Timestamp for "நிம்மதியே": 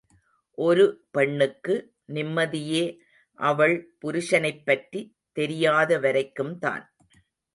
2.05-2.83